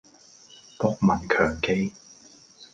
[0.79, 1.93] 博聞強記